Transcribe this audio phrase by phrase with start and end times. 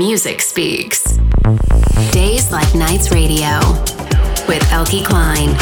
[0.00, 1.18] music speaks.
[2.10, 3.58] Days Like Nights Radio
[4.48, 5.52] with Eelke Kleijn.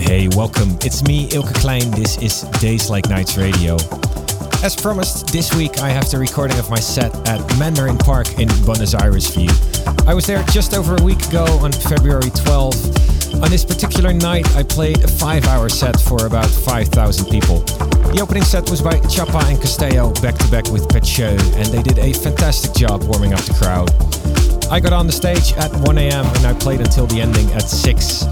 [0.00, 0.70] Hey, welcome.
[0.82, 1.94] It's me, Eelke Kleijn.
[1.94, 3.76] This is Days Like Nights Radio.
[4.62, 8.48] As promised, this week I have the recording of my set at Mandarine Park in
[8.64, 9.50] Buenos Aires for you.
[10.06, 13.09] I was there just over a week ago on February 12.
[13.42, 17.60] On this particular night, I played a five hour set for about 5,000 people.
[18.12, 21.66] The opening set was by Chapa and Castello back to back with Pet Show, and
[21.66, 23.90] they did a fantastic job warming up the crowd.
[24.70, 27.62] I got on the stage at 1 am and I played until the ending at
[27.62, 28.24] 6.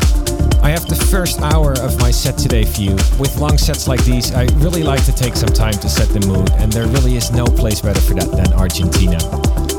[0.62, 2.94] I have the first hour of my set today for you.
[3.18, 6.20] With long sets like these, I really like to take some time to set the
[6.26, 9.18] mood, and there really is no place better for that than Argentina.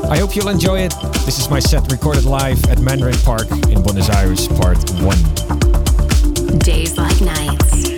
[0.08, 0.94] I hope you'll enjoy it.
[1.24, 6.58] This is my set recorded live at Mandarine Park in Buenos Aires, part 1.
[6.58, 7.89] Days like nights.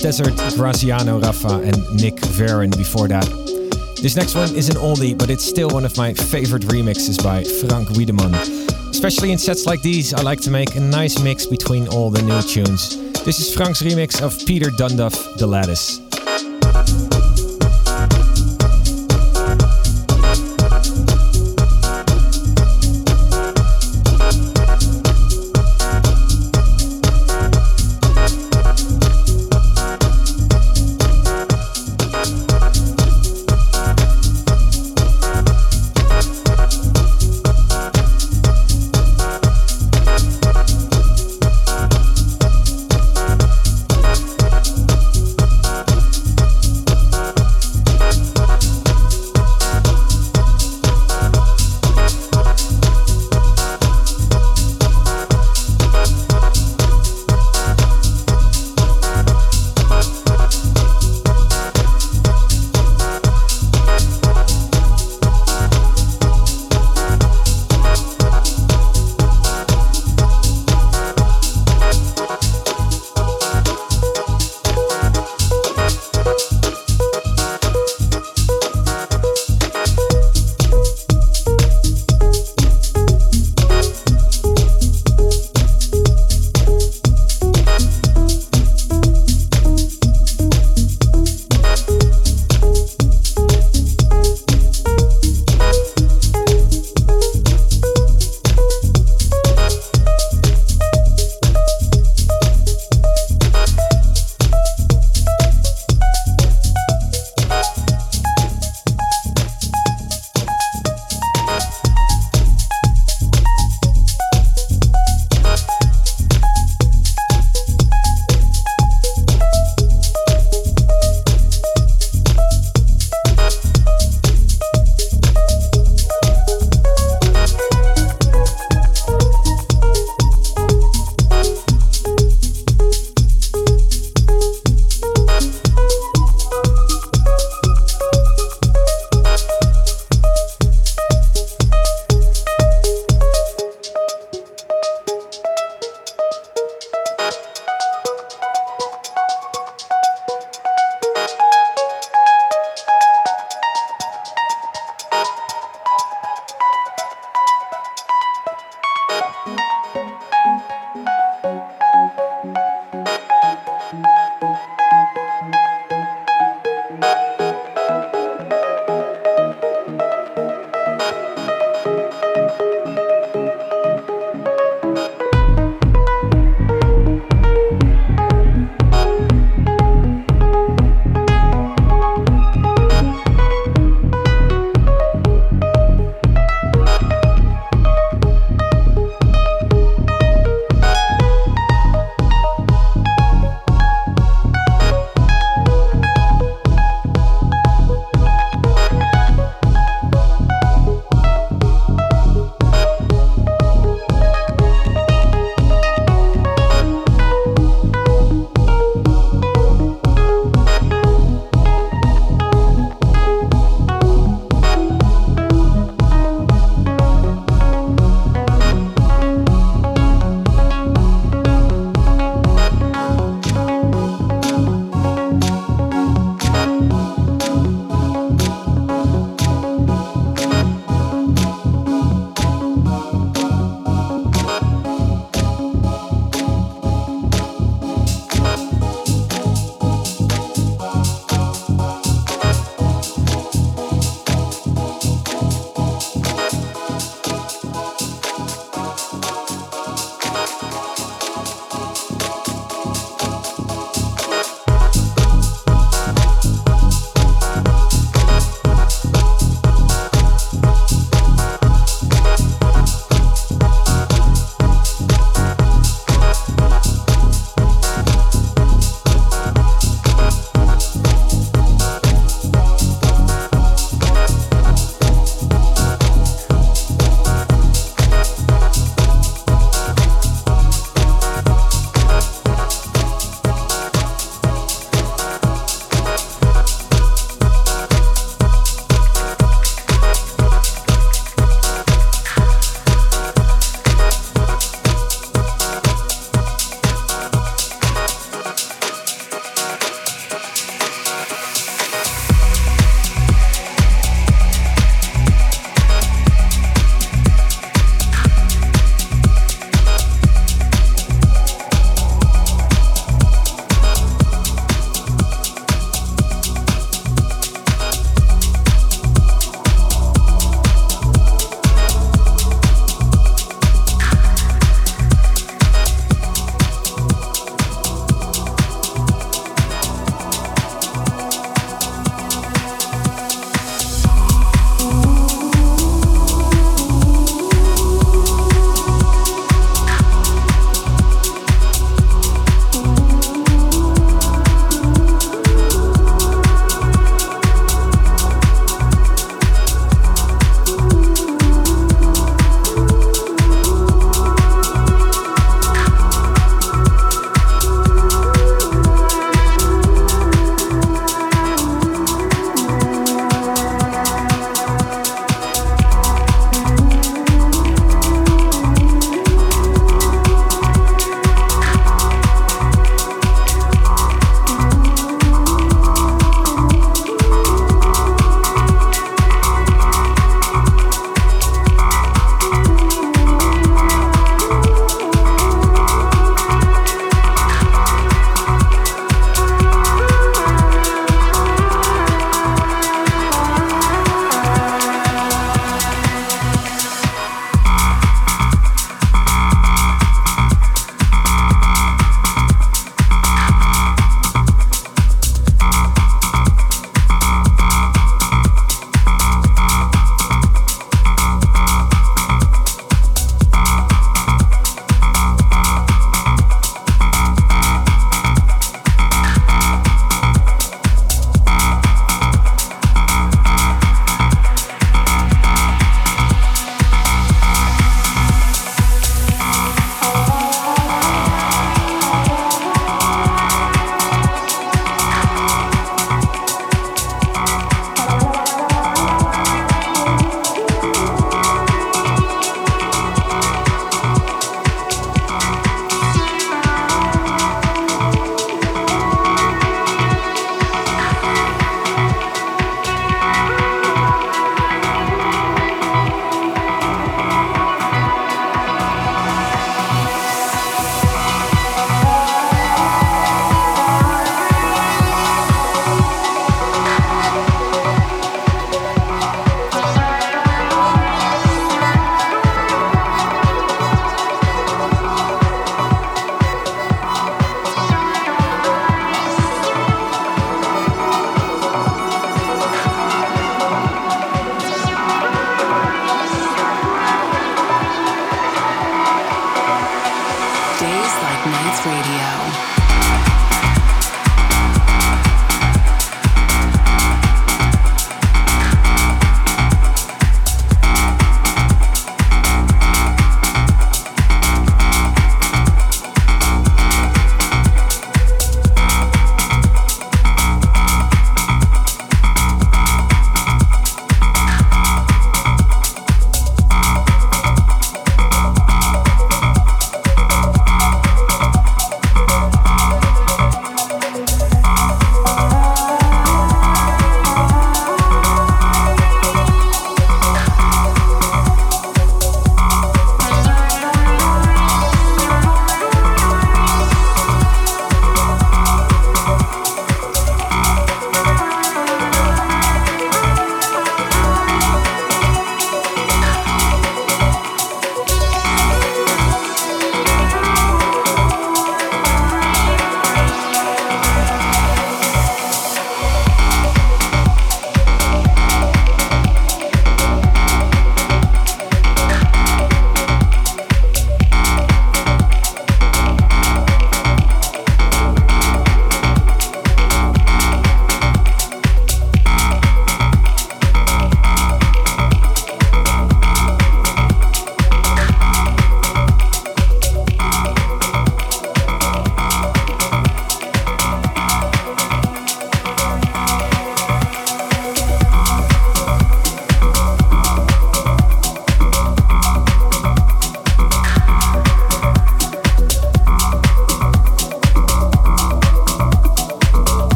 [0.00, 3.26] Desert, Graziano Raffa, and Nick Veron before that.
[4.00, 7.44] This next one is an oldie, but it's still one of my favorite remixes by
[7.44, 8.34] Frank Wiedemann.
[8.88, 12.22] Especially in sets like these, I like to make a nice mix between all the
[12.22, 12.96] new tunes.
[13.24, 16.09] This is Frank's remix of Peter Dundov, The Lattice.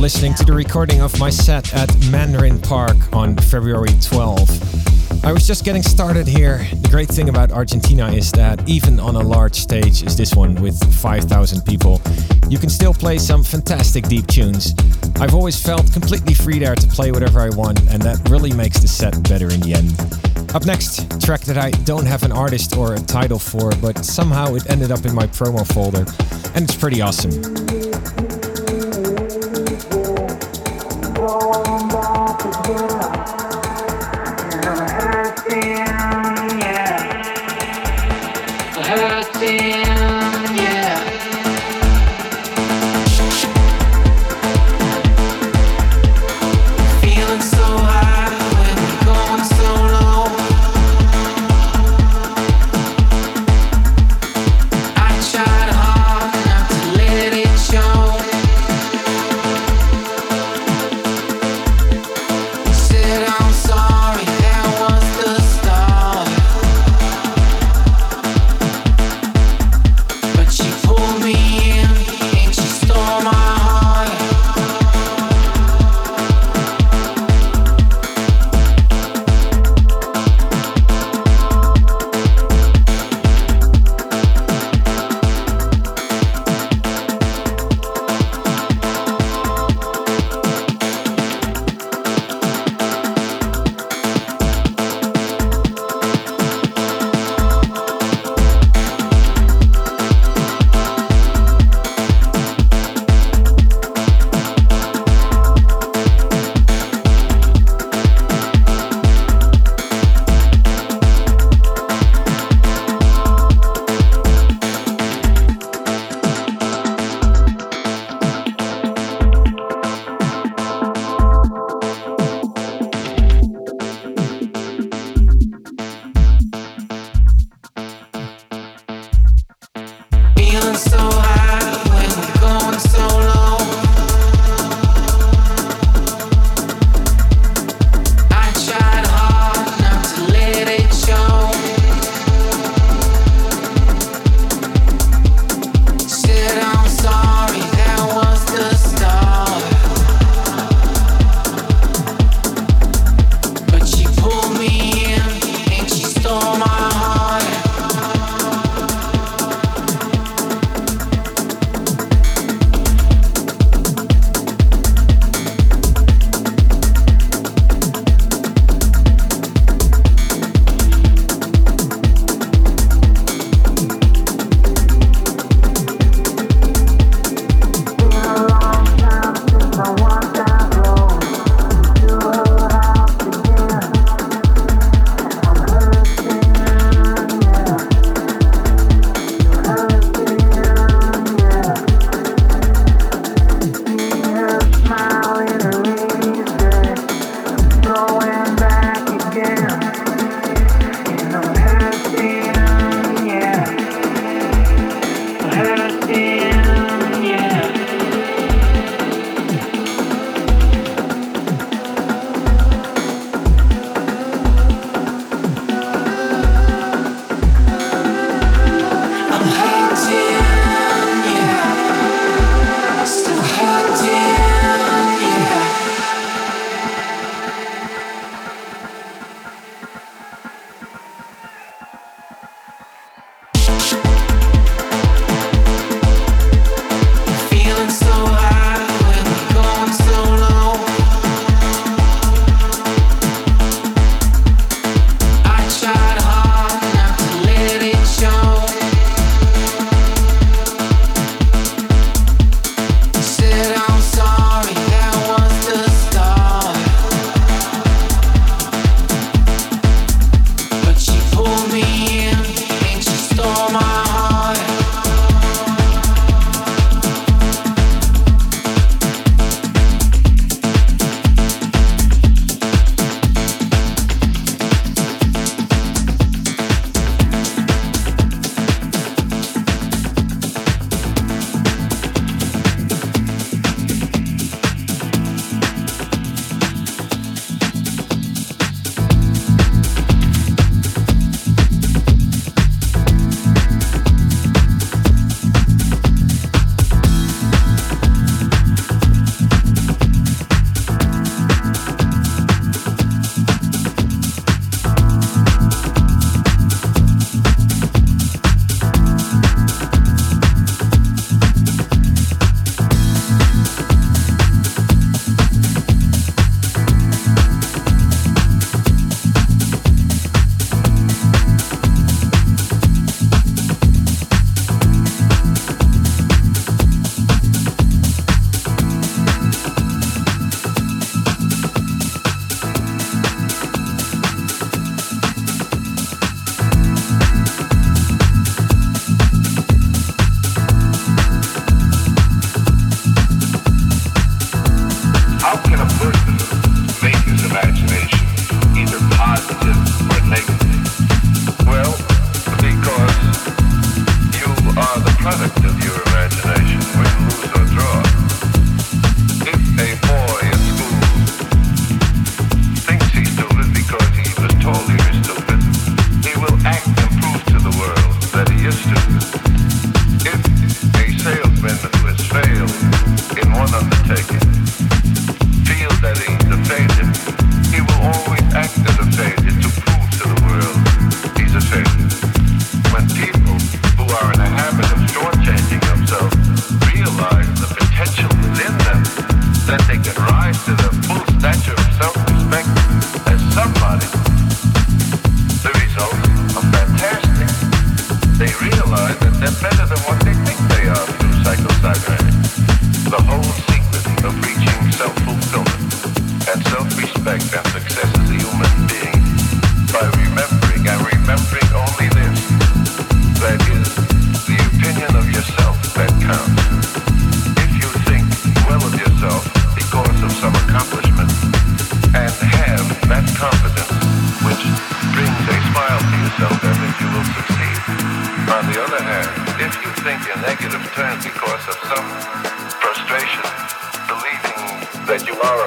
[0.00, 5.24] Listening to the recording of my set at Mandarine Park on February 12.
[5.26, 6.66] I was just getting started here.
[6.80, 10.54] The great thing about Argentina is that even on a large stage as this one
[10.54, 12.00] with 5,000 people,
[12.48, 14.74] you can still play some fantastic deep tunes.
[15.20, 18.80] I've always felt completely free there to play whatever I want, and that really makes
[18.80, 20.54] the set better in the end.
[20.54, 24.54] Up next, track that I don't have an artist or a title for, but somehow
[24.54, 26.06] it ended up in my promo folder,
[26.54, 27.89] and it's pretty awesome.
[32.40, 32.90] to heal.
[34.52, 36.39] And I feel.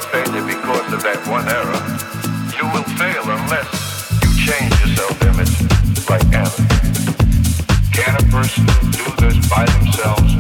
[0.06, 1.82] failure because of that one error,
[2.58, 3.70] you will fail unless
[4.22, 5.56] you change your self-image
[6.10, 6.50] like Anna.
[7.92, 10.33] Can a person do this by themselves?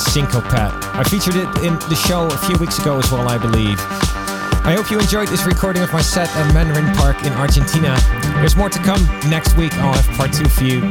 [0.00, 0.94] Forthcoming on Sincopat.
[0.94, 3.78] I featured it in the show a few weeks ago as well, I believe.
[4.62, 7.96] I hope you enjoyed this recording of my set at Mandarine Park in Argentina.
[8.36, 9.02] There's more to come.
[9.28, 10.90] Next week I'll have part two for you.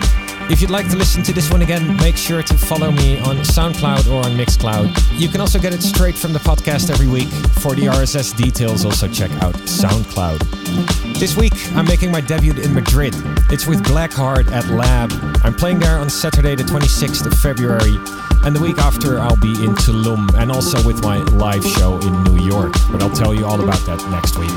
[0.52, 3.38] If you'd like to listen to this one again, make sure to follow me on
[3.38, 5.20] SoundCloud or on Mixcloud.
[5.20, 7.30] You can also get it straight from the podcast every week.
[7.62, 11.20] For the RSS details, also check out SoundCloud.
[11.20, 13.14] This week, I'm making my debut in Madrid.
[13.52, 15.12] It's with Blackheart at Lab.
[15.44, 17.98] I'm playing there on Saturday, the 26th of February.
[18.44, 22.24] And the week after, I'll be in Tulum and also with my live show in
[22.24, 22.74] New York.
[22.92, 24.50] But I'll tell you all about that next week.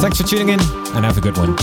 [0.00, 0.60] Thanks for tuning in
[0.94, 1.56] and have a good one.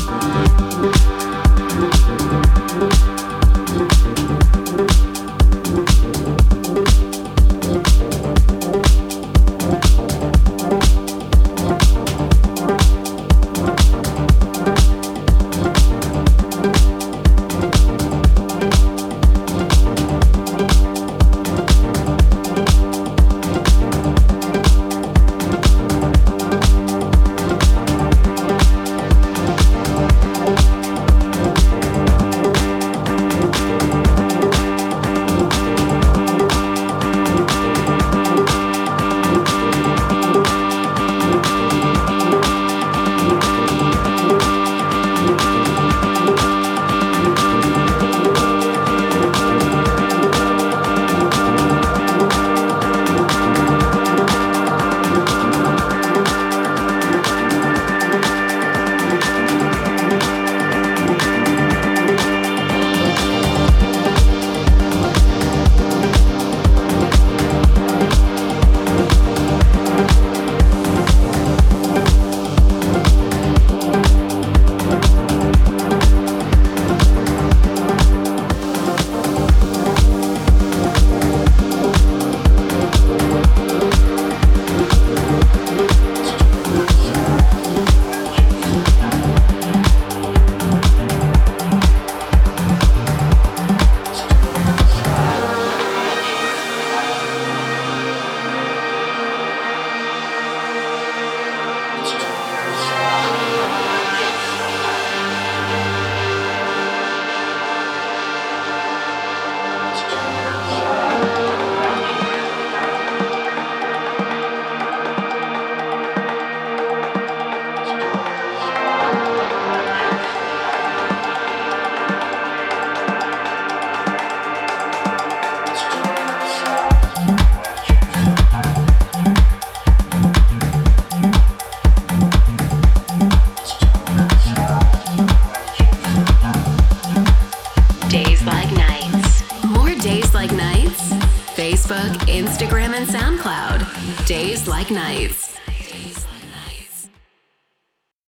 [144.87, 145.34] Instagram